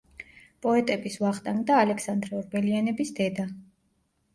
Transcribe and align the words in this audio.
პოეტების 0.65 1.19
ვახტანგ 1.25 1.69
და 1.69 1.77
ალექსანდრე 1.85 2.41
ორბელიანების 2.43 3.17
დედა. 3.23 3.51